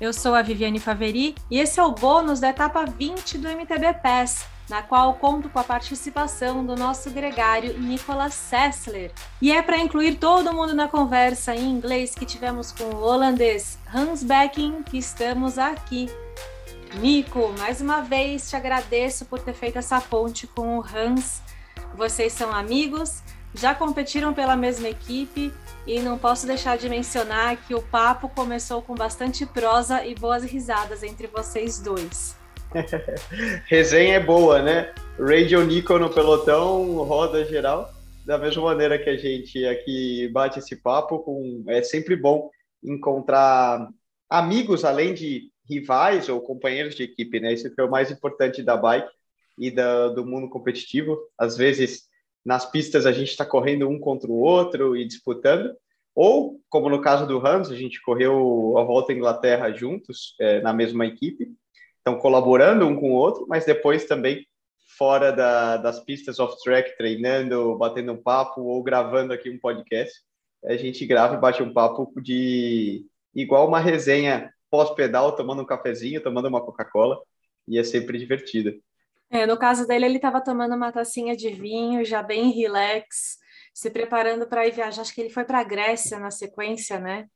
[0.00, 3.94] Eu sou a Viviane Faveri e esse é o bônus da etapa 20 do MTB
[3.94, 9.10] Pass, na qual conto com a participação do nosso gregário Nicolas Sessler.
[9.42, 13.76] E é para incluir todo mundo na conversa em inglês que tivemos com o holandês
[13.92, 16.08] Hans Becking que estamos aqui.
[17.00, 21.42] Nico, mais uma vez te agradeço por ter feito essa ponte com o Hans.
[21.96, 23.20] Vocês são amigos,
[23.52, 25.52] já competiram pela mesma equipe
[25.88, 30.44] e não posso deixar de mencionar que o papo começou com bastante prosa e boas
[30.44, 32.36] risadas entre vocês dois.
[33.66, 34.92] Resenha é boa, né?
[35.18, 37.90] Radio Nico no pelotão, roda geral.
[38.26, 41.64] Da mesma maneira que a gente aqui bate esse papo, com...
[41.68, 42.50] é sempre bom
[42.84, 43.88] encontrar
[44.28, 47.54] amigos além de rivais ou companheiros de equipe, né?
[47.54, 49.08] Isso é o mais importante da bike
[49.58, 51.18] e da, do mundo competitivo.
[51.38, 52.07] Às vezes
[52.48, 55.76] nas pistas a gente está correndo um contra o outro e disputando,
[56.14, 60.58] ou, como no caso do Hans, a gente correu a volta à Inglaterra juntos, é,
[60.62, 61.52] na mesma equipe,
[62.00, 64.46] então colaborando um com o outro, mas depois também
[64.96, 70.18] fora da, das pistas off-track, treinando, batendo um papo ou gravando aqui um podcast.
[70.64, 76.22] A gente grava e bate um papo de igual uma resenha pós-pedal, tomando um cafezinho,
[76.22, 77.20] tomando uma Coca-Cola,
[77.68, 78.72] e é sempre divertido.
[79.30, 83.38] É, no caso dele, ele estava tomando uma tacinha de vinho, já bem relax,
[83.74, 85.02] se preparando para ir viajar.
[85.02, 87.26] Acho que ele foi para a Grécia na sequência, né?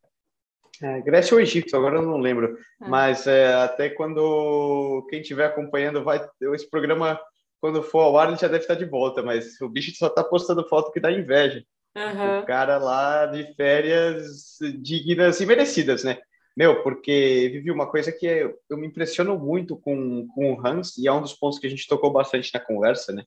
[0.83, 2.57] É, Grécia ou Egito, agora eu não lembro.
[2.81, 2.89] É.
[2.89, 6.27] Mas é, até quando quem estiver acompanhando vai.
[6.55, 7.21] Esse programa,
[7.61, 10.25] quando for ao ar, ele já deve estar de volta, mas o bicho só está
[10.25, 11.63] postando foto que dá inveja.
[11.95, 12.41] Uhum.
[12.41, 16.19] O cara lá de férias dignas e merecidas, né?
[16.57, 20.99] Meu, porque vivi uma coisa que eu, eu me impressiono muito com, com o Hans,
[20.99, 23.25] e é um dos pontos que a gente tocou bastante na conversa, né?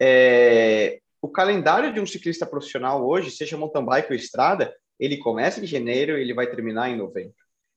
[0.00, 5.60] É, o calendário de um ciclista profissional hoje, seja mountain bike ou estrada, ele começa
[5.60, 7.34] em janeiro e ele vai terminar em novembro.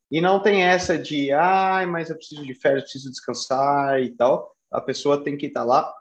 [0.09, 4.11] E não tem essa de, ai, ah, mas eu preciso de férias, preciso descansar e
[4.11, 4.55] tal.
[4.71, 5.93] A pessoa tem que estar lá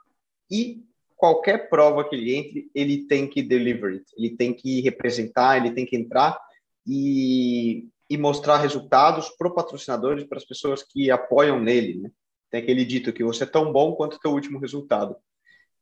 [0.49, 0.83] e
[1.15, 5.71] qualquer prova que ele entre, ele tem que deliver it, ele tem que representar, ele
[5.71, 6.37] tem que entrar
[6.85, 11.99] e e mostrar resultados para os patrocinadores, para as pessoas que apoiam nele.
[11.99, 12.11] Né?
[12.51, 15.15] Tem aquele dito que você é tão bom quanto o teu último resultado.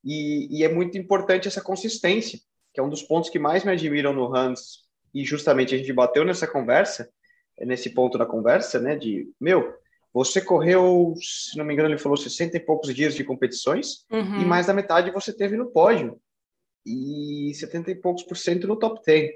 [0.01, 2.39] E, e, é muito importante essa consistência,
[2.73, 5.91] que é um dos pontos que mais me admiram no Hans, e justamente a gente
[5.91, 7.11] bateu nessa conversa,
[7.59, 9.75] nesse ponto da conversa, né, de, meu,
[10.13, 14.41] você correu, se não me engano, ele falou 60 e poucos dias de competições, uhum.
[14.41, 16.17] e mais da metade você teve no pódio,
[16.85, 19.31] e 70 e poucos por cento no top 10.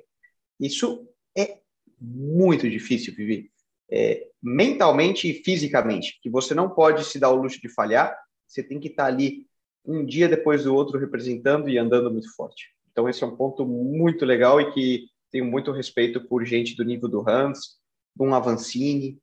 [0.62, 1.06] Isso
[1.38, 1.60] é
[2.06, 3.50] muito difícil, Vivi.
[3.90, 8.18] É, mentalmente e fisicamente, que você não pode se dar o luxo de falhar,
[8.48, 9.46] você tem que estar ali
[9.86, 12.70] um dia depois do outro representando e andando muito forte.
[12.92, 16.86] Então, esse é um ponto muito legal e que tenho muito respeito por gente do
[16.86, 17.78] nível do Hans,
[18.16, 19.20] do Avancini,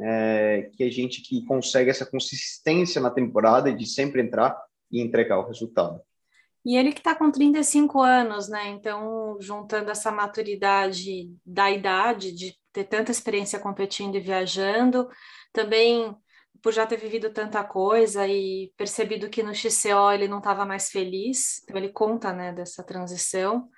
[0.00, 4.56] é, que é gente que consegue essa consistência na temporada de sempre entrar
[4.90, 6.00] e entregar o resultado.
[6.66, 8.66] E ele que está com 35 anos, né?
[8.70, 15.08] Então, juntando essa maturidade da idade, de ter tanta experiência competindo e viajando,
[15.52, 16.12] também
[16.60, 20.90] por já ter vivido tanta coisa e percebido que no XCO ele não estava mais
[20.90, 23.68] feliz, então ele conta, né, dessa transição.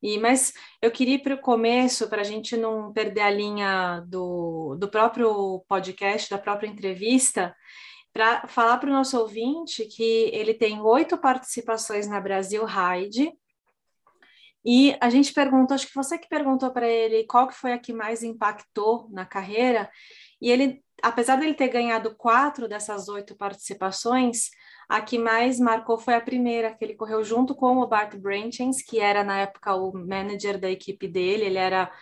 [0.00, 4.00] E, mas eu queria ir para o começo, para a gente não perder a linha
[4.06, 7.52] do, do próprio podcast, da própria entrevista,
[8.12, 13.32] para falar para o nosso ouvinte que ele tem oito participações na Brasil Ride.
[14.64, 17.78] E a gente perguntou, acho que você que perguntou para ele qual que foi a
[17.78, 19.90] que mais impactou na carreira,
[20.40, 24.50] e ele, apesar dele ter ganhado quatro dessas oito participações,
[24.88, 28.82] a que mais marcou foi a primeira, que ele correu junto com o Bart Branchens,
[28.82, 31.92] que era na época o manager da equipe dele, ele era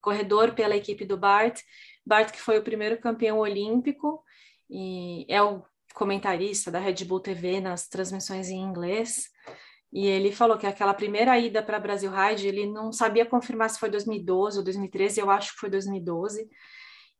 [0.00, 1.60] corredor pela equipe do Bart.
[2.04, 4.24] Bart que foi o primeiro campeão olímpico,
[4.70, 5.62] e é o
[5.94, 9.28] comentarista da Red Bull TV nas transmissões em inglês.
[9.92, 13.80] E ele falou que aquela primeira ida para Brasil Ride, ele não sabia confirmar se
[13.80, 16.48] foi 2012 ou 2013, eu acho que foi 2012.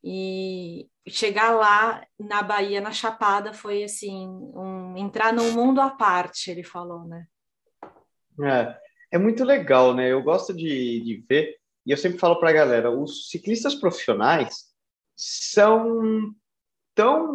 [0.02, 6.50] E chegar lá na Bahia, na Chapada, foi assim, um, entrar num mundo à parte,
[6.50, 7.26] ele falou, né?
[8.42, 10.10] É, é muito legal, né?
[10.10, 14.70] Eu gosto de, de ver, e eu sempre falo para a galera, os ciclistas profissionais
[15.16, 16.32] são
[16.94, 17.30] tão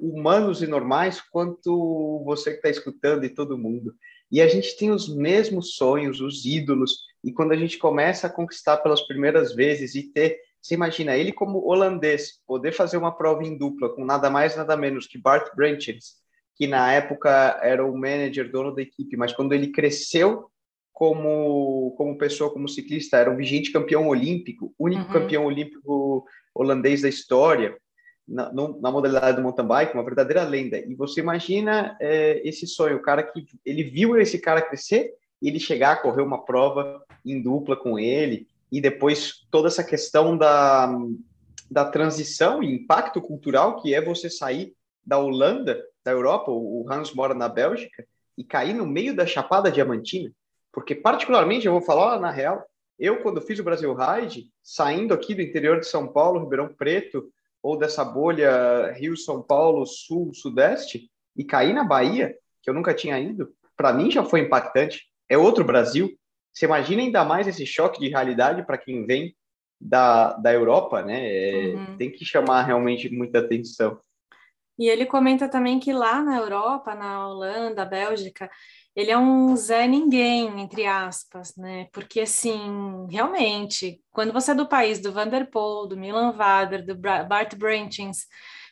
[0.00, 3.94] humanos e normais quanto você que está escutando e todo mundo.
[4.30, 8.30] E a gente tem os mesmos sonhos, os ídolos, e quando a gente começa a
[8.30, 13.42] conquistar pelas primeiras vezes e ter, você imagina, ele como holandês, poder fazer uma prova
[13.42, 16.16] em dupla com nada mais, nada menos que Bart Branchens,
[16.54, 20.50] que na época era o manager, dono da equipe, mas quando ele cresceu
[20.92, 25.12] como, como pessoa, como ciclista, era um vigente campeão olímpico, único uhum.
[25.12, 27.76] campeão olímpico holandês da história,
[28.28, 30.78] na, na, modalidade do mountain bike, uma verdadeira lenda.
[30.78, 35.58] E você imagina é, esse sonho, o cara que ele viu esse cara crescer, ele
[35.58, 40.94] chegar a correr uma prova em dupla com ele, e depois toda essa questão da,
[41.70, 47.14] da transição e impacto cultural que é você sair da Holanda, da Europa, o Hans
[47.14, 50.30] mora na Bélgica, e cair no meio da Chapada Diamantina.
[50.70, 52.62] Porque, particularmente, eu vou falar na real,
[52.98, 57.32] eu, quando fiz o Brasil Ride, saindo aqui do interior de São Paulo, Ribeirão Preto,
[57.62, 63.18] ou dessa bolha Rio-São Paulo, Sul, Sudeste, e cair na Bahia, que eu nunca tinha
[63.18, 65.06] ido, para mim já foi impactante.
[65.28, 66.10] É outro Brasil.
[66.52, 69.34] Você imagina ainda mais esse choque de realidade para quem vem
[69.80, 71.24] da, da Europa, né?
[71.24, 71.96] É, uhum.
[71.96, 74.00] Tem que chamar realmente muita atenção.
[74.78, 78.50] E ele comenta também que lá na Europa, na Holanda, Bélgica,
[78.98, 81.86] ele é um Zé Ninguém, entre aspas, né?
[81.92, 87.54] Porque, assim, realmente, quando você é do país do Vanderpool, do Milan Vader, do Bart
[87.54, 88.26] Brentins,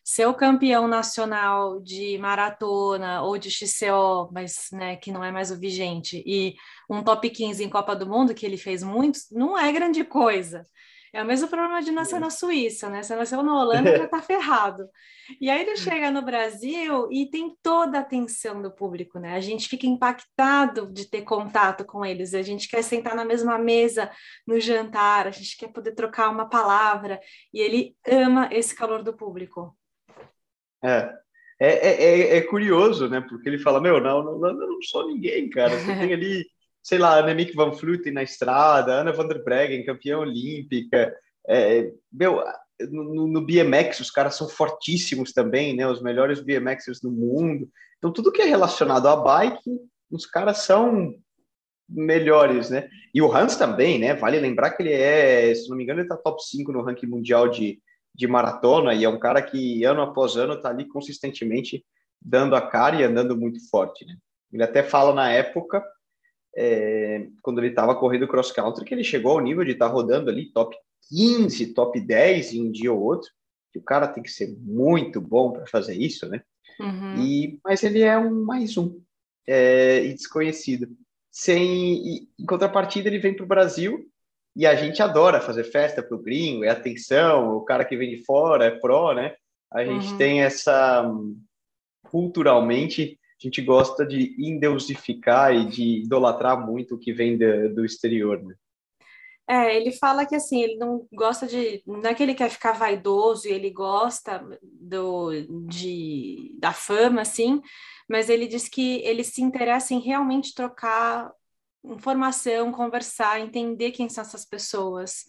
[0.05, 5.53] ser o campeão nacional de maratona ou de XCO, mas né, que não é mais
[5.53, 6.57] o vigente, e
[6.91, 10.67] um top 15 em Copa do Mundo, que ele fez muitos, não é grande coisa.
[11.17, 13.03] É o mesmo problema de nascer na Suíça, né?
[13.03, 14.87] Você nasceu na Holanda, já tá ferrado.
[15.41, 19.35] E aí ele chega no Brasil e tem toda a atenção do público, né?
[19.35, 23.57] A gente fica impactado de ter contato com eles, a gente quer sentar na mesma
[23.57, 24.11] mesa
[24.47, 27.19] no jantar, a gente quer poder trocar uma palavra,
[27.51, 29.75] e ele ama esse calor do público.
[30.85, 31.15] É.
[31.59, 33.23] É, é, é, é curioso, né?
[33.23, 35.79] Porque ele fala, meu, não, não, não, não sou ninguém, cara.
[35.79, 36.45] Você tem ali
[36.87, 41.13] sei lá, Annemiek van Vleuten na estrada, Ana van der Breggen, campeã olímpica.
[41.49, 42.41] É, meu,
[42.89, 45.85] no, no, BMX os caras são fortíssimos também, né?
[45.89, 47.69] Os melhores BMXers do mundo.
[47.99, 49.69] Então tudo que é relacionado à bike,
[50.09, 51.13] os caras são
[51.89, 52.89] melhores, né?
[53.13, 54.15] E o Hans também, né?
[54.15, 57.07] Vale lembrar que ele é, se não me engano, ele tá top 5 no ranking
[57.07, 57.81] mundial de,
[58.15, 61.85] de maratona e é um cara que ano após ano tá ali consistentemente
[62.23, 64.15] dando a cara e andando muito forte, né?
[64.53, 65.83] Ele até fala na época
[66.57, 69.93] é, quando ele estava correndo cross country, que ele chegou ao nível de estar tá
[69.93, 70.75] rodando ali top
[71.11, 73.31] 15, top 10 em um dia ou outro,
[73.73, 76.43] que o cara tem que ser muito bom para fazer isso, né?
[76.81, 77.23] Uhum.
[77.23, 79.01] E, mas ele é um mais um
[79.47, 80.89] é, e desconhecido.
[81.31, 84.11] Sem, e, em contrapartida, ele vem para o Brasil
[84.55, 88.11] e a gente adora fazer festa para o gringo, é atenção, o cara que vem
[88.11, 89.35] de fora é pró, né?
[89.71, 90.17] A gente uhum.
[90.17, 91.07] tem essa
[92.05, 97.85] culturalmente a gente gosta de endeusificar e de idolatrar muito o que vem do, do
[97.85, 98.55] exterior, né?
[99.49, 101.81] É, ele fala que assim, ele não gosta de.
[101.87, 105.31] Não é que ele quer ficar vaidoso e ele gosta do,
[105.69, 107.63] de, da fama, assim,
[108.09, 111.31] mas ele diz que ele se interessa em realmente trocar
[111.85, 115.25] informação, conversar, entender quem são essas pessoas.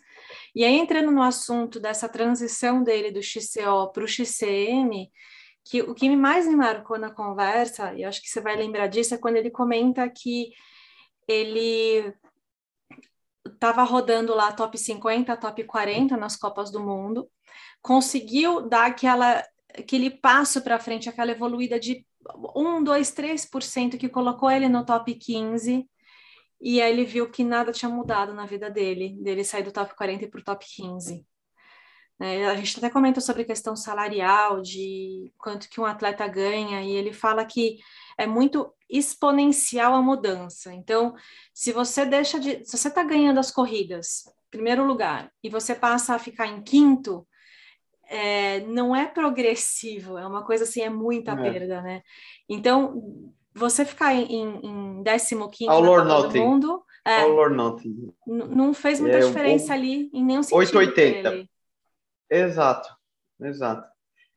[0.55, 5.11] E aí, entrando no assunto dessa transição dele do XCO para o XCM,
[5.69, 9.13] que o que mais me marcou na conversa, e acho que você vai lembrar disso,
[9.13, 10.51] é quando ele comenta que
[11.27, 12.13] ele
[13.45, 17.29] estava rodando lá top 50, top 40 nas Copas do Mundo,
[17.81, 19.43] conseguiu dar aquela,
[19.77, 22.05] aquele passo para frente, aquela evoluída de
[22.55, 25.89] 1, 2, 3% que colocou ele no top 15,
[26.59, 29.95] e aí ele viu que nada tinha mudado na vida dele, dele sair do top
[29.95, 31.25] 40 para o top 15.
[32.19, 36.91] É, a gente até comentou sobre questão salarial, de quanto que um atleta ganha, e
[36.91, 37.77] ele fala que
[38.17, 40.73] é muito exponencial a mudança.
[40.73, 41.13] Então,
[41.53, 42.65] se você deixa de.
[42.65, 47.27] Se você está ganhando as corridas, primeiro lugar, e você passa a ficar em quinto,
[48.09, 51.35] é, não é progressivo, é uma coisa assim, é muita é.
[51.35, 52.01] perda, né?
[52.49, 55.35] Então, você ficar em, em 15
[56.05, 56.83] no mundo.
[57.05, 57.25] É,
[58.25, 60.57] não fez muita é, diferença ali em nenhum sentido.
[60.57, 61.47] 880.
[62.29, 62.89] Exato,
[63.41, 63.87] exato.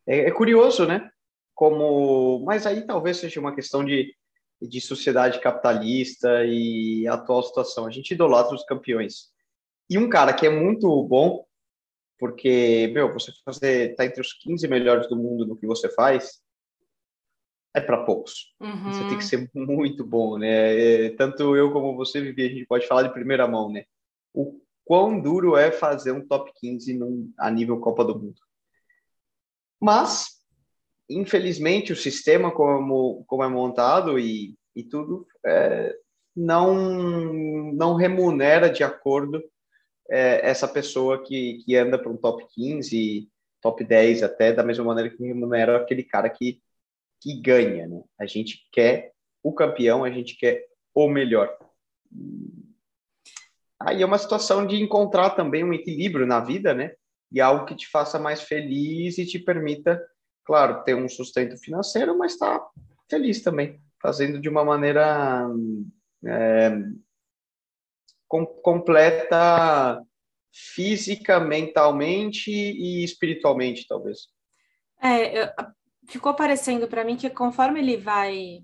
[0.06, 1.10] É, é, curioso, né?
[1.54, 4.14] Como, mas aí talvez seja uma questão de,
[4.60, 7.86] de sociedade capitalista e atual situação.
[7.86, 9.30] A gente idolatra os campeões.
[9.88, 11.44] E um cara que é muito bom,
[12.18, 16.40] porque, meu, você fazer, tá entre os 15 melhores do mundo no que você faz,
[17.74, 18.54] é para poucos.
[18.60, 18.92] Uhum.
[18.92, 21.06] Você tem que ser muito bom, né?
[21.06, 23.84] É, tanto eu como você, Vivi, a gente pode falar de primeira mão, né?
[24.34, 28.40] O quão duro é fazer um top 15 num, a nível Copa do Mundo.
[29.80, 30.44] Mas,
[31.08, 35.94] infelizmente, o sistema como, como é montado e, e tudo é,
[36.34, 36.74] não,
[37.72, 39.40] não remunera de acordo
[40.10, 43.30] é, essa pessoa que, que anda para um top 15,
[43.60, 46.60] top 10 até, da mesma maneira que remunera aquele cara que,
[47.20, 47.86] que ganha.
[47.86, 48.02] Né?
[48.18, 51.56] A gente quer o campeão, a gente quer o melhor
[53.80, 56.92] Aí é uma situação de encontrar também um equilíbrio na vida, né?
[57.32, 60.00] E algo que te faça mais feliz e te permita,
[60.44, 62.70] claro, ter um sustento financeiro, mas estar tá
[63.08, 65.48] feliz também, fazendo de uma maneira
[66.26, 66.72] é,
[68.28, 70.02] com, completa
[70.52, 74.28] física, mentalmente e espiritualmente, talvez.
[75.02, 75.54] É,
[76.06, 78.62] ficou parecendo para mim que conforme ele vai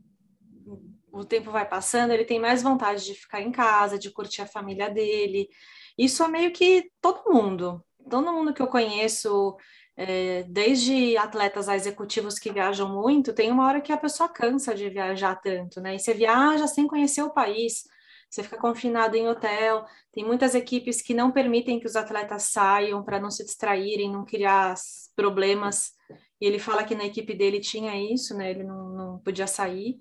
[1.16, 4.46] o tempo vai passando, ele tem mais vontade de ficar em casa, de curtir a
[4.46, 5.48] família dele.
[5.96, 7.82] Isso é meio que todo mundo.
[8.08, 9.56] Todo mundo que eu conheço,
[9.96, 14.74] é, desde atletas a executivos que viajam muito, tem uma hora que a pessoa cansa
[14.74, 15.94] de viajar tanto, né?
[15.96, 17.84] E você viaja sem conhecer o país,
[18.28, 19.84] você fica confinado em hotel.
[20.12, 24.24] Tem muitas equipes que não permitem que os atletas saiam para não se distraírem, não
[24.24, 24.74] criar
[25.14, 25.92] problemas.
[26.40, 28.50] E ele fala que na equipe dele tinha isso, né?
[28.50, 29.98] Ele não, não podia sair.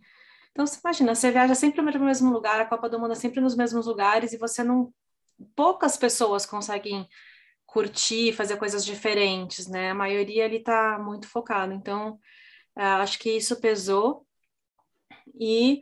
[0.55, 3.15] Então, você imagina, você viaja sempre para o mesmo lugar, a Copa do Mundo é
[3.15, 4.93] sempre nos mesmos lugares e você não.
[5.53, 7.05] Poucas pessoas conseguem
[7.65, 9.91] curtir, fazer coisas diferentes, né?
[9.91, 11.73] A maioria ele está muito focado.
[11.73, 12.17] Então,
[12.73, 14.25] é, acho que isso pesou
[15.37, 15.81] e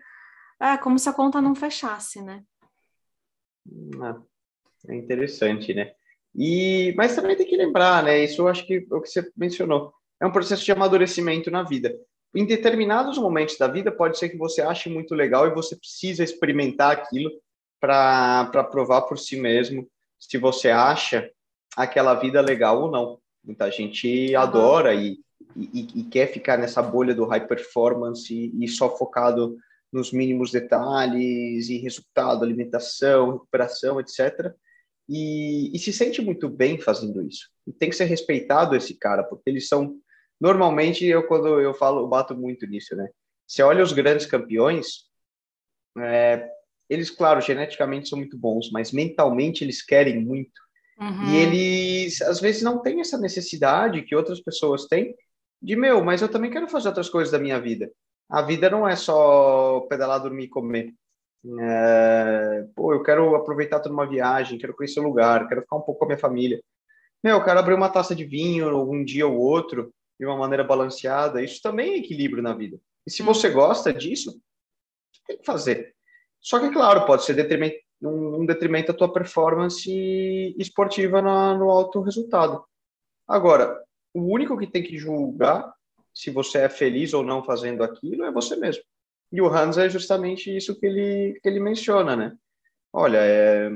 [0.60, 2.44] é como se a conta não fechasse, né?
[4.01, 4.20] Ah,
[4.89, 5.94] é interessante, né?
[6.34, 8.24] E, mas também tem que lembrar, né?
[8.24, 9.94] Isso eu acho que é o que você mencionou.
[10.20, 11.96] É um processo de amadurecimento na vida
[12.36, 16.24] em determinados momentos da vida, pode ser que você ache muito legal e você precisa
[16.24, 17.32] experimentar aquilo
[17.80, 19.88] para provar por si mesmo
[20.20, 21.30] se você acha
[21.75, 23.20] aquela vida legal ou não.
[23.44, 25.20] Muita gente adora e,
[25.56, 29.58] e, e quer ficar nessa bolha do high performance e, e só focado
[29.92, 34.52] nos mínimos detalhes e resultado, alimentação, recuperação, etc.
[35.08, 37.50] E, e, se sente muito bem fazendo isso.
[37.68, 39.98] E tem que ser respeitado esse cara, porque eles são
[40.44, 43.08] Normalmente, eu quando eu falo, eu bato muito nisso, né?
[43.48, 45.06] Você olha os grandes campeões,
[45.98, 46.50] é,
[46.90, 50.62] eles, claro, geneticamente são muito bons, mas mentalmente eles querem muito.
[51.00, 51.30] Uhum.
[51.30, 55.16] E eles, às vezes, não têm essa necessidade que outras pessoas têm
[55.62, 57.90] de, meu, mas eu também quero fazer outras coisas da minha vida.
[58.30, 60.94] A vida não é só pedalar, dormir e comer.
[61.58, 65.82] É, pô, eu quero aproveitar toda uma viagem, quero conhecer o lugar, quero ficar um
[65.82, 66.62] pouco com a minha família.
[67.24, 70.63] Meu, eu quero abrir uma taça de vinho um dia ou outro de uma maneira
[70.63, 72.80] balanceada, isso também é equilíbrio na vida.
[73.06, 74.42] E se você gosta disso,
[75.27, 75.94] tem que fazer.
[76.39, 82.01] Só que, claro, pode ser detrimento, um, detrimento da tua performance esportiva na, no alto
[82.01, 82.63] resultado.
[83.27, 83.77] Agora,
[84.13, 85.74] o único que tem que julgar
[86.13, 88.84] se você é feliz ou não fazendo aquilo é você mesmo.
[89.30, 92.38] E o Hans é justamente isso que ele, que ele menciona, né?
[92.94, 93.70] Olha, é,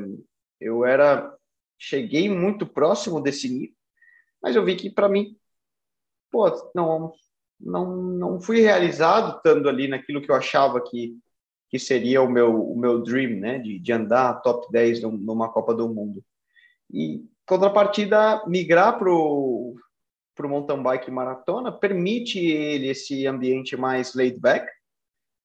[0.62, 1.36] eu era
[1.78, 3.76] cheguei muito próximo desse nível,
[4.42, 5.36] mas eu vi que para mim
[6.32, 7.14] pô, não,
[7.60, 11.18] não, não fui realizado estando ali naquilo que eu achava que,
[11.70, 15.74] que seria o meu, o meu dream, né, de, de andar top 10 numa Copa
[15.74, 16.24] do Mundo.
[16.92, 19.76] E, contrapartida, migrar para o
[20.44, 24.70] mountain bike maratona permite ele esse ambiente mais laid back,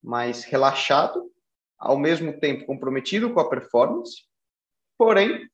[0.02, 1.30] mais relaxado,
[1.78, 4.22] ao mesmo tempo comprometido com a performance,
[4.96, 5.48] porém,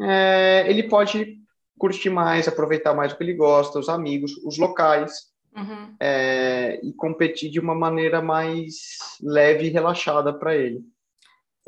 [0.00, 1.41] é, ele pode
[1.82, 5.96] curtir mais, aproveitar mais o que ele gosta, os amigos, os locais, uhum.
[5.98, 10.80] é, e competir de uma maneira mais leve e relaxada para ele.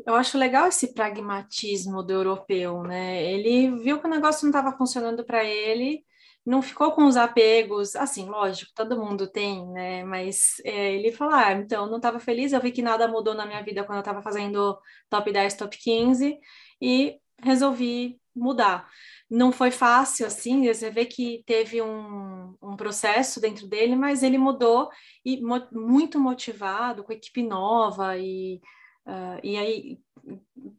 [0.07, 3.29] Eu acho legal esse pragmatismo do europeu, né?
[3.29, 6.05] Ele viu que o negócio não estava funcionando para ele,
[6.45, 10.05] não ficou com os apegos, assim, lógico, todo mundo tem, né?
[10.05, 13.45] Mas é, ele falou: ah, então, não estava feliz, eu vi que nada mudou na
[13.45, 14.79] minha vida quando eu estava fazendo
[15.09, 16.39] top 10, top 15,
[16.81, 18.87] e resolvi mudar
[19.29, 24.37] não foi fácil, assim, você vê que teve um, um processo dentro dele, mas ele
[24.37, 24.89] mudou
[25.23, 25.41] e
[25.71, 28.61] muito motivado, com equipe nova, e,
[29.07, 29.99] uh, e aí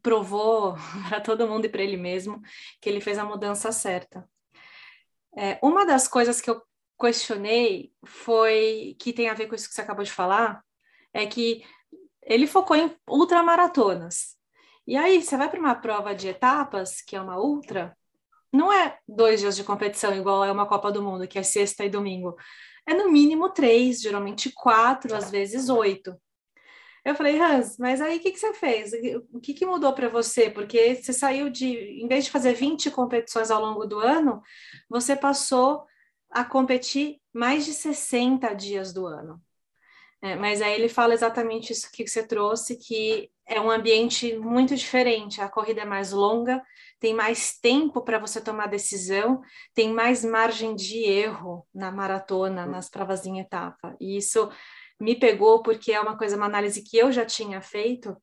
[0.01, 0.75] provou
[1.09, 2.41] para todo mundo e para ele mesmo
[2.81, 4.27] que ele fez a mudança certa.
[5.37, 6.61] É, uma das coisas que eu
[6.99, 10.63] questionei foi, que tem a ver com isso que você acabou de falar,
[11.13, 11.63] é que
[12.23, 14.35] ele focou em ultramaratonas.
[14.85, 17.95] E aí, você vai para uma prova de etapas, que é uma ultra,
[18.57, 21.85] não é dois dias de competição igual é uma Copa do Mundo, que é sexta
[21.85, 22.35] e domingo.
[22.85, 26.15] É no mínimo três, geralmente quatro, às vezes oito.
[27.05, 28.91] Eu falei, Hans, mas aí o que, que você fez?
[29.31, 30.49] O que, que mudou para você?
[30.49, 31.67] Porque você saiu de,
[32.01, 34.41] em vez de fazer 20 competições ao longo do ano,
[34.89, 35.85] você passou
[36.29, 39.41] a competir mais de 60 dias do ano.
[40.21, 44.75] É, mas aí ele fala exatamente isso que você trouxe, que é um ambiente muito
[44.75, 45.41] diferente.
[45.41, 46.61] A corrida é mais longa,
[46.99, 49.41] tem mais tempo para você tomar decisão,
[49.75, 53.95] tem mais margem de erro na maratona, nas provas em etapa.
[54.01, 54.49] E isso
[54.99, 58.17] me pegou porque é uma coisa, uma análise que eu já tinha feito.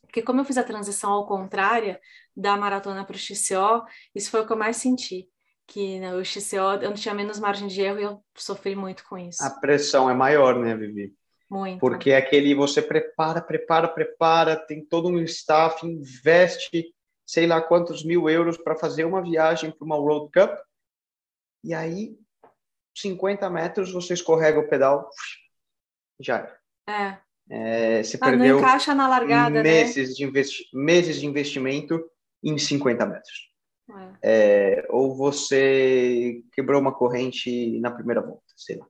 [0.00, 1.98] Porque como eu fiz a transição ao contrário
[2.34, 5.28] da maratona para o XCO, isso foi o que eu mais senti.
[5.66, 9.04] Que né, o XCO eu não tinha menos margem de erro e eu sofri muito
[9.06, 9.44] com isso.
[9.44, 11.12] A pressão é maior, né, Vivi?
[11.48, 11.78] Muito.
[11.78, 16.92] Porque é aquele você prepara, prepara, prepara, tem todo um staff, investe
[17.26, 20.56] sei lá quantos mil euros para fazer uma viagem para uma World Cup,
[21.64, 22.16] e aí
[22.96, 25.10] 50 metros você escorrega o pedal,
[26.20, 26.56] já
[26.88, 27.18] é.
[27.50, 29.62] é você ah, perdeu não encaixa na largada, né?
[29.62, 30.14] meses, né?
[30.14, 32.08] de investi meses de investimento
[32.42, 33.50] em 50 metros.
[34.22, 34.78] É.
[34.78, 38.86] É, ou você quebrou uma corrente na primeira volta, sei lá.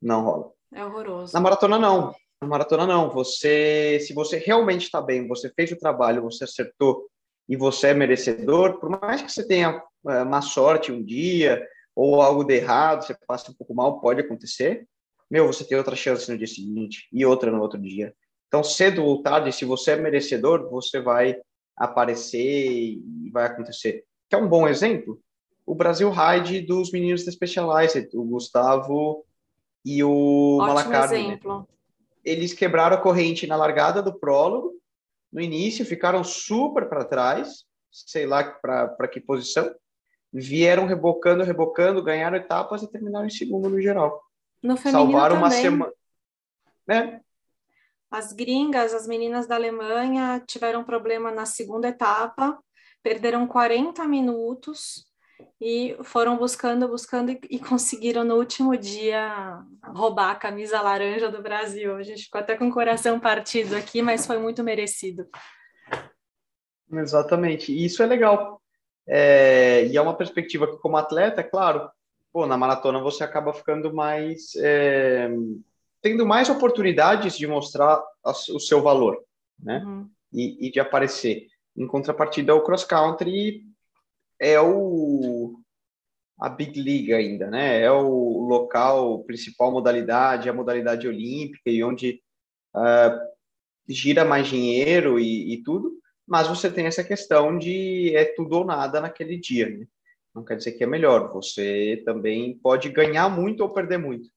[0.00, 0.52] Não rola.
[0.72, 1.32] É horroroso.
[1.32, 2.14] Na maratona, não.
[2.40, 3.10] Na maratona, não.
[3.10, 7.06] Você, se você realmente está bem, você fez o trabalho, você acertou
[7.48, 12.22] e você é merecedor, por mais que você tenha é, má sorte um dia ou
[12.22, 14.86] algo de errado, você passa um pouco mal, pode acontecer.
[15.28, 18.14] Meu, você tem outra chance no dia seguinte e outra no outro dia.
[18.46, 21.36] Então, cedo ou tarde, se você é merecedor, você vai
[21.76, 24.04] aparecer e vai acontecer.
[24.28, 25.20] Que é um bom exemplo?
[25.66, 29.24] O Brasil Ride dos meninos da Specialized, o Gustavo
[29.84, 31.14] e o Ótimo Malacarne.
[31.14, 31.28] Né?
[31.28, 31.68] exemplo.
[32.24, 34.74] Eles quebraram a corrente na largada do prólogo,
[35.32, 39.74] no início ficaram super para trás, sei lá para que posição,
[40.32, 44.22] vieram rebocando, rebocando, ganharam etapas e terminaram em segundo no geral.
[44.62, 45.38] No Salvaram também.
[45.38, 45.92] uma semana.
[46.86, 47.20] Né?
[48.10, 52.58] As gringas, as meninas da Alemanha, tiveram problema na segunda etapa,
[53.02, 55.09] perderam 40 minutos
[55.60, 61.42] e foram buscando, buscando e, e, conseguiram no último dia roubar a camisa laranja do
[61.42, 61.96] Brasil.
[61.96, 65.28] A gente ficou até com o coração partido aqui, mas foi muito merecido.
[66.92, 68.60] Exatamente, e isso é legal.
[69.06, 71.90] É, e é uma perspectiva que, como atleta, é claro,
[72.32, 74.54] pô, na maratona você acaba ficando mais.
[74.56, 75.28] É,
[76.02, 79.22] tendo mais oportunidades de mostrar o seu valor,
[79.58, 79.82] né?
[79.84, 80.08] Uhum.
[80.32, 81.46] E, e de aparecer.
[81.76, 83.69] Em contrapartida, o cross country
[84.40, 85.60] é o
[86.40, 87.82] a Big League ainda, né?
[87.82, 92.22] É o local principal modalidade, a modalidade olímpica e onde
[92.74, 93.30] uh,
[93.86, 95.92] gira mais dinheiro e, e, tudo.
[96.26, 99.86] Mas você tem essa questão de é tudo ou nada naquele dia, né?
[100.34, 101.30] Não quer dizer que é melhor.
[101.32, 104.28] Você também pode ganhar muito ou perder muito.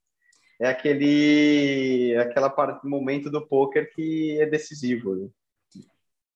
[0.59, 5.15] É aquele aquela parte momento do poker que é decisivo.
[5.15, 5.29] Né?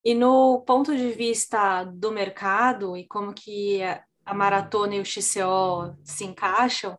[0.07, 3.81] E no ponto de vista do mercado e como que
[4.25, 6.97] a maratona e o XCO se encaixam,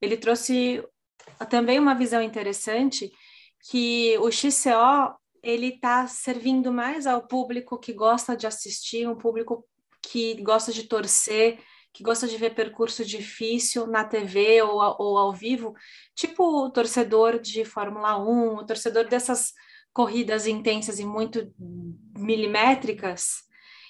[0.00, 0.80] ele trouxe
[1.50, 3.10] também uma visão interessante
[3.68, 9.66] que o XCO ele está servindo mais ao público que gosta de assistir, um público
[10.00, 11.58] que gosta de torcer,
[11.92, 15.74] que gosta de ver percurso difícil na TV ou, ou ao vivo,
[16.14, 19.52] tipo o torcedor de Fórmula 1, o torcedor dessas
[19.96, 21.50] corridas intensas e muito
[22.14, 23.44] milimétricas,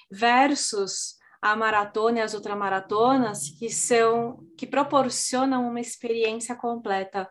[0.09, 7.29] versus a maratona e as ultramaratonas que são que proporcionam uma experiência completa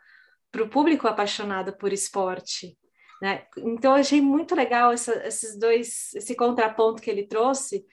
[0.52, 2.78] para o público apaixonado por esporte.
[3.22, 3.46] Né?
[3.60, 7.86] Então eu achei muito legal essa, esses dois, esse contraponto que ele trouxe,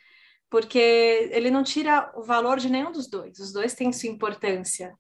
[0.51, 3.39] porque ele não tira o valor de nenhum dos dois.
[3.39, 4.93] Os dois têm sua importância,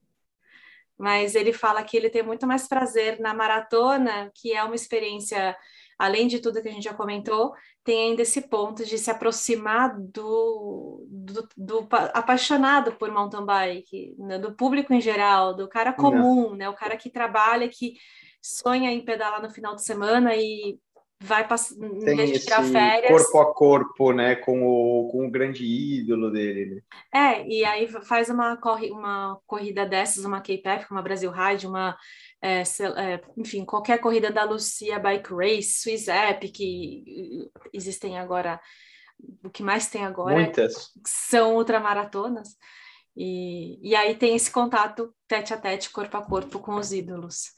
[1.02, 5.56] mas ele fala que ele tem muito mais prazer na maratona, que é uma experiência,
[5.98, 9.98] além de tudo que a gente já comentou, tem ainda esse ponto de se aproximar
[9.98, 14.38] do, do, do apaixonado por mountain bike, né?
[14.38, 16.68] do público em geral, do cara comum, né?
[16.68, 17.94] o cara que trabalha, que
[18.40, 20.78] sonha em pedalar no final de semana e
[21.22, 23.10] vai passar, em vez de tirar férias.
[23.10, 26.82] Corpo a corpo, né, com o, com o grande ídolo dele.
[27.14, 31.96] É, e aí faz uma, corri, uma corrida dessas, uma K-Pep, uma Brasil Ride, uma.
[32.40, 38.60] É, é, enfim, qualquer corrida da Lucia Bike Race, Swiss Epic, que existem agora,
[39.44, 40.90] o que mais tem agora Muitas.
[41.06, 42.56] são ultramaratonas.
[43.16, 47.54] E, e aí tem esse contato tete a tete, corpo a corpo com os ídolos.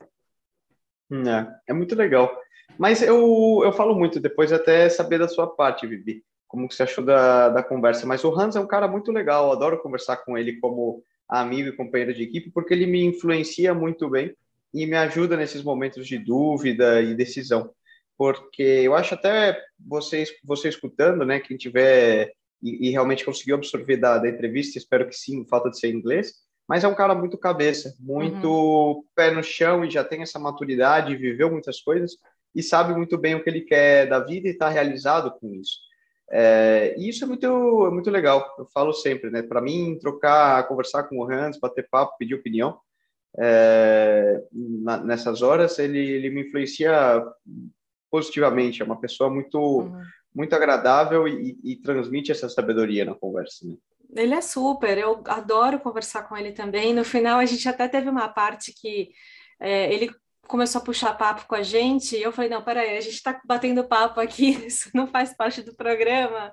[1.10, 2.30] É, é muito legal.
[2.78, 6.82] Mas eu, eu falo muito, depois até saber da sua parte, Vivi, como que você
[6.82, 8.06] achou da, da conversa.
[8.06, 11.68] Mas o Hans é um cara muito legal, eu adoro conversar com ele como amigo
[11.68, 14.34] e companheiro de equipe, porque ele me influencia muito bem
[14.72, 17.70] e me ajuda nesses momentos de dúvida e decisão.
[18.16, 23.96] Porque eu acho até vocês, você escutando, né, quem tiver e, e realmente conseguiu absorver
[23.96, 26.34] da, da entrevista, espero que sim, falta de ser inglês,
[26.68, 29.04] mas é um cara muito cabeça, muito uhum.
[29.14, 32.16] pé no chão e já tem essa maturidade, viveu muitas coisas
[32.54, 35.78] e sabe muito bem o que ele quer da vida e está realizado com isso.
[36.30, 37.46] É, e isso é muito,
[37.86, 39.42] é muito legal, eu falo sempre, né?
[39.42, 42.78] Para mim, trocar, conversar com o Hans, bater papo, pedir opinião,
[43.38, 47.22] é, na, nessas horas, ele, ele me influencia
[48.10, 48.80] positivamente.
[48.80, 50.02] É uma pessoa muito, uhum.
[50.34, 53.66] muito agradável e, e, transmite essa sabedoria na conversa.
[53.66, 53.74] Né?
[54.16, 56.94] Ele é super, eu adoro conversar com ele também.
[56.94, 59.10] No final, a gente até teve uma parte que
[59.60, 60.10] é, ele
[60.46, 63.40] começou a puxar papo com a gente, e eu falei, não, peraí, a gente está
[63.44, 66.52] batendo papo aqui, isso não faz parte do programa.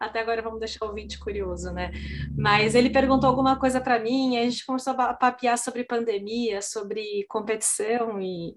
[0.00, 1.90] Até agora vamos deixar o vídeo curioso, né?
[2.36, 7.24] Mas ele perguntou alguma coisa para mim, a gente começou a papear sobre pandemia, sobre
[7.28, 8.54] competição, e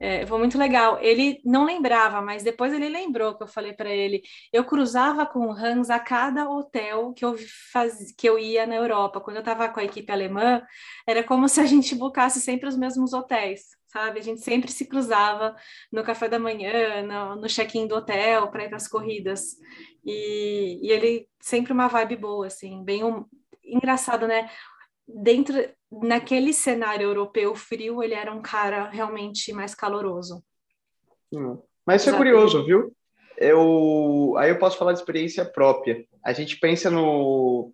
[0.00, 0.98] é, foi muito legal.
[1.00, 4.22] Ele não lembrava, mas depois ele lembrou que eu falei para ele.
[4.52, 7.36] Eu cruzava com o Hans a cada hotel que eu,
[7.72, 8.12] faz...
[8.18, 9.20] que eu ia na Europa.
[9.20, 10.60] Quando eu estava com a equipe alemã,
[11.06, 14.18] era como se a gente buscasse sempre os mesmos hotéis sabe?
[14.18, 15.54] A gente sempre se cruzava
[15.92, 19.58] no café da manhã, no, no check-in do hotel para ir para as corridas.
[20.04, 23.26] E, e, ele sempre uma vibe boa, assim, bem um,
[23.62, 24.50] engraçado, né?
[25.06, 25.54] Dentro
[25.90, 30.42] naquele cenário europeu frio, ele era um cara realmente mais caloroso.
[31.30, 31.60] Hum.
[31.86, 32.94] Mas isso é curioso, viu?
[33.36, 36.04] Eu, aí eu posso falar de experiência própria.
[36.24, 37.72] A gente pensa no,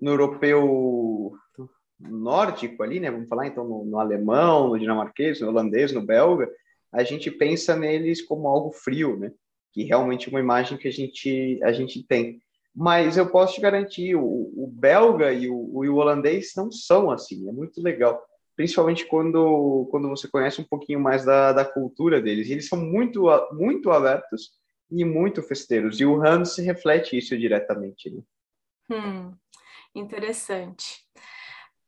[0.00, 1.32] no europeu
[2.08, 3.10] nórdico ali, né?
[3.10, 6.50] Vamos falar então no, no, alemão, no dinamarquês, no holandês, no belga,
[6.92, 9.32] a gente pensa neles como algo frio, né?
[9.72, 12.40] Que realmente é uma imagem que a gente a gente tem.
[12.74, 17.48] Mas eu posso te garantir, o, o belga e o, o, holandês não são assim.
[17.48, 18.22] É muito legal,
[18.56, 22.50] principalmente quando quando você conhece um pouquinho mais da, da cultura deles.
[22.50, 24.50] Eles são muito muito abertos
[24.90, 26.00] e muito festeiros.
[26.00, 28.10] E o Hans reflete isso diretamente.
[28.10, 28.22] Né?
[28.90, 29.34] Hum,
[29.94, 31.02] interessante.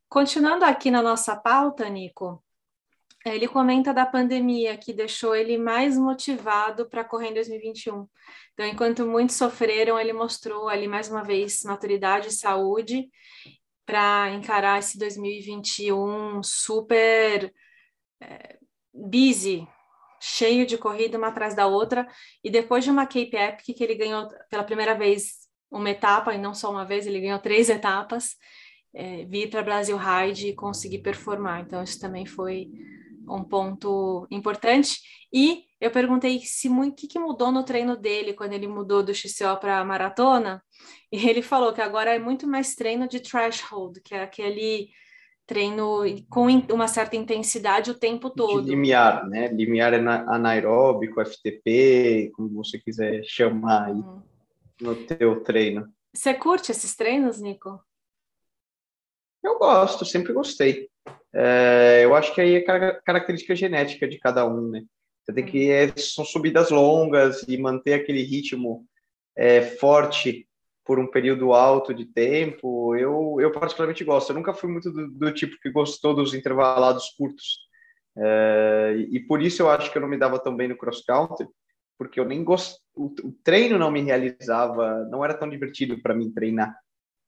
[0.09, 2.43] Continuando aqui na nossa pauta, Nico,
[3.25, 8.07] ele comenta da pandemia que deixou ele mais motivado para correr em 2021.
[8.53, 13.09] Então, enquanto muitos sofreram, ele mostrou ali mais uma vez maturidade e saúde
[13.87, 17.53] para encarar esse 2021 super
[18.21, 18.59] é,
[18.93, 19.67] busy,
[20.21, 22.07] cheio de corrida uma atrás da outra.
[22.43, 26.39] E depois de uma Cape Epic que ele ganhou pela primeira vez uma etapa, e
[26.39, 28.37] não só uma vez, ele ganhou três etapas
[28.95, 31.61] é, vir para Brasil Ride e conseguir performar.
[31.61, 32.71] Então, isso também foi
[33.29, 35.01] um ponto importante.
[35.33, 39.15] E eu perguntei se o que, que mudou no treino dele quando ele mudou do
[39.15, 40.63] XCO para maratona,
[41.11, 44.89] e ele falou que agora é muito mais treino de threshold, que é aquele
[45.47, 48.63] treino com uma certa intensidade o tempo todo.
[48.63, 49.49] De limiar, né?
[49.49, 54.23] Limiar é anaeróbico, FTP, como você quiser chamar aí uhum.
[54.81, 55.87] no teu treino.
[56.15, 57.79] Você curte esses treinos, Nico?
[59.45, 60.89] Eu gosto, sempre gostei.
[61.35, 62.61] É, eu acho que aí é
[63.05, 64.83] característica genética de cada um, né?
[65.23, 68.87] Você tem que é, são subidas longas e manter aquele ritmo
[69.37, 70.49] é, forte
[70.85, 72.97] por um período alto de tempo.
[72.97, 74.31] Eu, eu particularmente gosto.
[74.31, 77.59] Eu nunca fui muito do, do tipo que gostou dos intervalados curtos.
[78.17, 81.05] É, e por isso eu acho que eu não me dava tão bem no cross
[81.05, 81.49] country,
[81.99, 86.33] porque eu nem gosto, o treino não me realizava, não era tão divertido para mim
[86.33, 86.77] treinar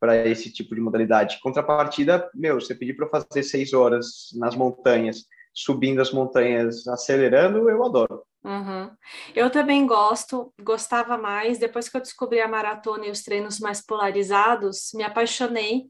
[0.07, 1.41] para esse tipo de modalidade.
[1.41, 7.85] Contrapartida, meu, você pedir para fazer seis horas nas montanhas, subindo as montanhas, acelerando, eu
[7.85, 8.23] adoro.
[8.45, 8.89] Uhum.
[9.35, 11.59] Eu também gosto, gostava mais.
[11.59, 15.87] Depois que eu descobri a maratona e os treinos mais polarizados, me apaixonei,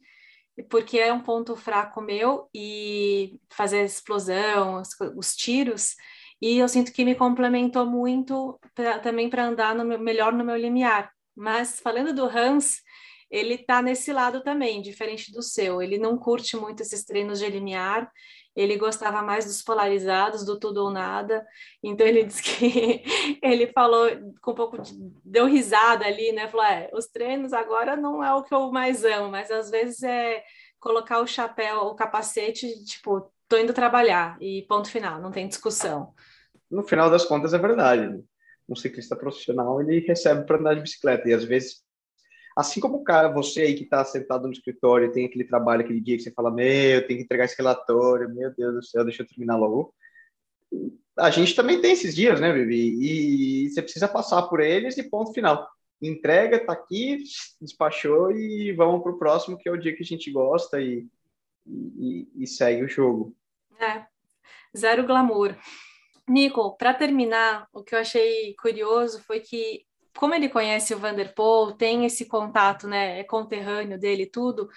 [0.71, 5.95] porque é um ponto fraco meu e fazer explosão, os, os tiros.
[6.41, 10.43] E eu sinto que me complementou muito pra, também para andar no meu, melhor no
[10.45, 11.13] meu limiar.
[11.37, 12.79] Mas falando do Hans,
[13.31, 15.83] ele está nesse lado também, diferente do seu.
[15.83, 18.11] Ele não curte muito esses treinos de limiar,
[18.55, 21.47] ele gostava mais dos polarizados, do tudo ou nada.
[21.83, 23.03] Então ele disse que
[23.43, 24.09] ele falou
[24.41, 24.93] com um pouco de,
[25.25, 26.49] deu risada ali, né?
[26.49, 30.03] Falou: é, os treinos agora não é o que eu mais amo, mas às vezes
[30.03, 30.43] é
[30.81, 36.15] colocar o chapéu, o capacete, tipo, tô indo trabalhar e ponto final, não tem discussão.
[36.71, 38.23] No final das contas é verdade.
[38.69, 41.86] Um ciclista profissional ele recebe para andar de bicicleta e às vezes
[42.57, 46.01] Assim como o cara, você aí que está sentado no escritório, tem aquele trabalho, aquele
[46.01, 49.23] dia que você fala, meu, tem que entregar esse relatório, meu Deus do céu, deixa
[49.23, 49.95] eu terminar logo.
[51.19, 52.97] A gente também tem esses dias, né, Bibi?
[52.99, 55.69] E você precisa passar por eles e ponto final.
[56.01, 57.23] Entrega, tá aqui,
[57.61, 61.07] despachou e vamos para o próximo, que é o dia que a gente gosta e,
[61.67, 63.37] e, e segue o jogo.
[63.79, 64.07] É,
[64.77, 65.55] zero glamour.
[66.29, 69.86] Nico, para terminar, o que eu achei curioso foi que
[70.17, 74.69] como ele conhece o Vanderpool, tem esse contato, né, é conterrâneo dele tudo,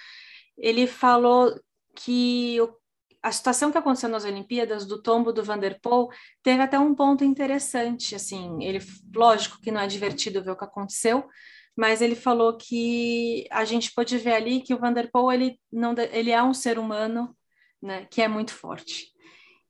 [0.57, 1.57] ele falou
[1.95, 2.73] que o,
[3.21, 6.09] a situação que aconteceu nas Olimpíadas do tombo do Vanderpool
[6.43, 8.79] teve até um ponto interessante, assim, ele,
[9.13, 11.27] lógico que não é divertido ver o que aconteceu,
[11.75, 16.31] mas ele falou que a gente pode ver ali que o Vanderpool ele não ele
[16.31, 17.35] é um ser humano,
[17.81, 19.13] né, que é muito forte.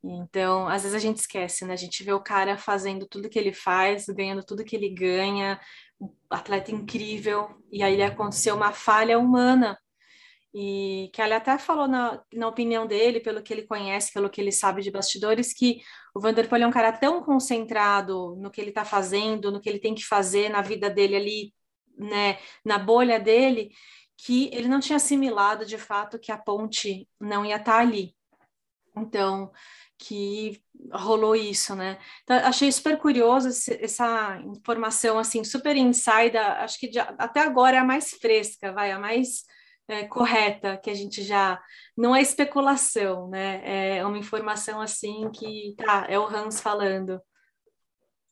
[0.03, 1.73] Então, às vezes a gente esquece, né?
[1.73, 5.59] A gente vê o cara fazendo tudo que ele faz, ganhando tudo que ele ganha,
[5.99, 9.77] um atleta incrível, e aí aconteceu uma falha humana.
[10.53, 14.41] E que ele até falou na, na opinião dele, pelo que ele conhece, pelo que
[14.41, 15.81] ele sabe de bastidores, que
[16.15, 19.79] o Vanderpool é um cara tão concentrado no que ele está fazendo, no que ele
[19.79, 21.53] tem que fazer na vida dele ali,
[21.97, 23.69] né, na bolha dele,
[24.17, 28.15] que ele não tinha assimilado de fato que a ponte não ia estar tá ali.
[28.97, 29.51] Então,
[29.99, 30.61] que
[30.93, 31.99] rolou isso, né?
[32.23, 33.49] Então, achei super curioso
[33.81, 38.97] essa informação, assim, super insider, acho que até agora é a mais fresca, vai, a
[38.97, 39.43] mais
[39.89, 41.61] é, correta, que a gente já...
[41.97, 43.97] Não é especulação, né?
[43.97, 47.21] É uma informação, assim, que, tá, é o Hans falando.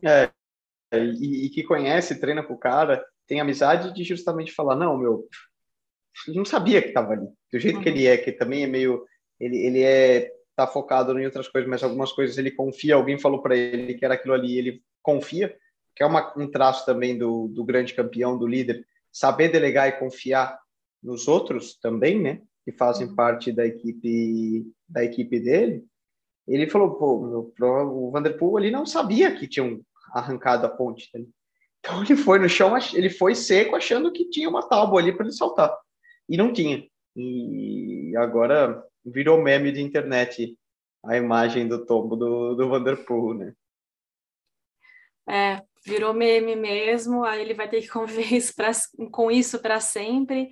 [0.05, 0.31] É,
[0.93, 5.27] e, e que conhece, treina com o cara, tem amizade de justamente falar, não, meu,
[6.29, 7.27] não sabia que estava ali.
[7.51, 7.83] Do jeito uhum.
[7.83, 9.05] que ele é, que também é meio...
[9.37, 12.95] Ele, ele é tá focado em outras coisas, mas algumas coisas ele confia.
[12.95, 15.55] Alguém falou para ele que era aquilo ali, ele confia,
[15.95, 19.99] que é uma, um traço também do, do grande campeão, do líder, saber delegar e
[19.99, 20.59] confiar
[21.01, 22.41] nos outros também, né?
[22.65, 23.15] Que fazem uhum.
[23.15, 25.85] parte da equipe da equipe dele.
[26.47, 31.07] Ele falou, pô, o Vanderpool ali não sabia que tinham arrancado a ponte.
[31.13, 31.23] Né?
[31.79, 35.25] Então ele foi no chão, ele foi seco achando que tinha uma tábua ali para
[35.25, 35.77] ele saltar.
[36.27, 36.83] E não tinha.
[37.17, 40.55] E agora virou meme de internet
[41.03, 43.53] a imagem do tombo do, do Vanderpool, né?
[45.27, 48.71] É, virou meme mesmo, aí ele vai ter que conviver isso pra,
[49.11, 50.51] com isso para sempre,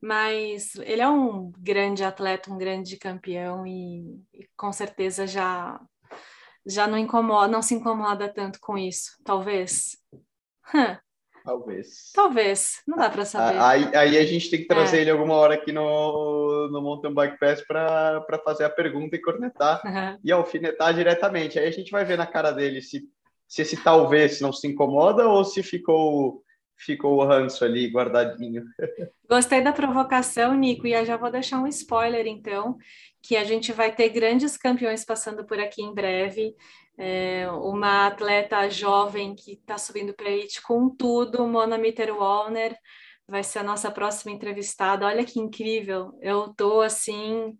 [0.00, 5.78] mas ele é um grande atleta, um grande campeão e, e com certeza já
[6.66, 9.96] já não incomoda, não se incomoda tanto com isso, talvez.
[10.74, 10.98] Huh.
[11.48, 12.12] Talvez.
[12.14, 13.58] Talvez, não dá para saber.
[13.58, 15.00] Aí, aí, a gente tem que trazer é.
[15.00, 19.80] ele alguma hora aqui no, no Mountain Bike Pass para fazer a pergunta e cornetar
[19.82, 20.18] uhum.
[20.22, 21.58] e alfinetar diretamente.
[21.58, 23.08] Aí a gente vai ver na cara dele se,
[23.48, 26.42] se esse talvez não se incomoda ou se ficou
[26.78, 28.64] ficou o ranço ali guardadinho.
[29.28, 32.78] Gostei da provocação, Nico, e eu já vou deixar um spoiler então,
[33.20, 36.54] que a gente vai ter grandes campeões passando por aqui em breve
[36.98, 42.76] é, uma atleta jovem que está subindo para elite com tudo, Mona Mitterwallner,
[43.26, 45.06] vai ser a nossa próxima entrevistada.
[45.06, 47.56] Olha que incrível, eu tô assim,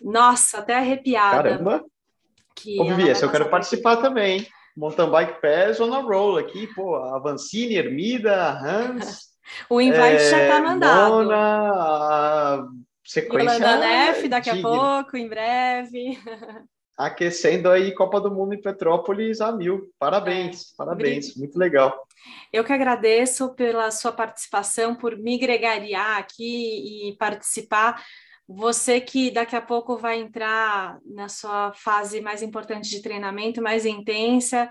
[0.00, 1.50] nossa, até arrepiada.
[1.50, 1.84] Caramba!
[2.54, 4.02] Que Ô, Vivi, eu quero participar aqui.
[4.02, 4.46] também.
[4.76, 9.32] Mountain Bike Pass on a roll aqui, pô, a Vancini, Ermida, Hans.
[9.68, 11.14] o invite é, já está mandado.
[11.14, 12.66] Mona, a
[13.04, 13.56] sequência.
[13.56, 16.18] Yolanda Neff daqui a pouco, em breve.
[16.96, 19.90] aquecendo aí Copa do Mundo em Petrópolis a mil.
[19.98, 22.06] Parabéns, é, parabéns, muito legal.
[22.52, 28.02] Eu que agradeço pela sua participação, por me gregariar aqui e participar.
[28.48, 33.86] Você que daqui a pouco vai entrar na sua fase mais importante de treinamento, mais
[33.86, 34.68] intensa,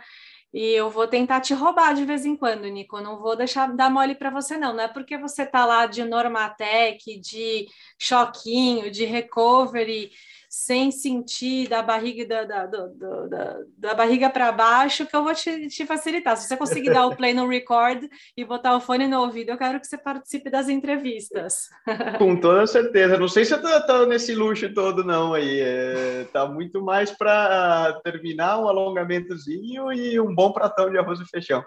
[0.53, 2.99] e eu vou tentar te roubar de vez em quando, Nico.
[2.99, 4.73] Não vou deixar dar mole para você, não.
[4.73, 10.11] Não é porque você tá lá de Normatec, de choquinho, de recovery,
[10.51, 12.87] sem sentir da barriga da, da, da,
[13.27, 16.35] da, da barriga para baixo, que eu vou te, te, facilitar.
[16.35, 18.03] Se você conseguir dar o play no record
[18.35, 21.69] e botar o fone no ouvido, eu quero que você participe das entrevistas.
[22.17, 23.17] Com toda certeza.
[23.17, 25.33] Não sei se eu tô nesse luxo todo, não.
[25.33, 31.21] Aí é, tá muito mais para terminar um alongamentozinho e um bom pratão de arroz
[31.21, 31.63] e feijão.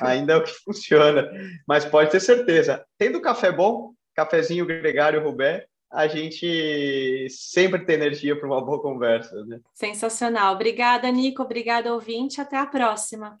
[0.00, 1.30] Ainda é o que funciona.
[1.68, 2.84] Mas pode ter certeza.
[2.98, 9.44] Tendo café bom, cafezinho gregário Rubé, a gente sempre tem energia para uma boa conversa.
[9.44, 9.60] Né?
[9.72, 10.54] Sensacional.
[10.54, 11.42] Obrigada, Nico.
[11.42, 12.40] Obrigada, ouvinte.
[12.40, 13.38] Até a próxima.